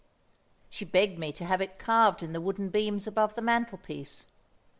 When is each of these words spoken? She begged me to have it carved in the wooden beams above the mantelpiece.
She 0.71 0.83
begged 0.83 1.19
me 1.19 1.31
to 1.33 1.45
have 1.45 1.61
it 1.61 1.77
carved 1.77 2.23
in 2.23 2.33
the 2.33 2.41
wooden 2.41 2.69
beams 2.69 3.05
above 3.05 3.35
the 3.35 3.41
mantelpiece. 3.43 4.25